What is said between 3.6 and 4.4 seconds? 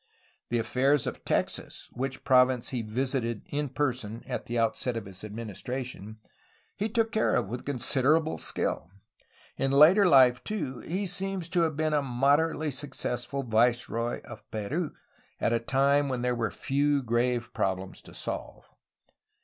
person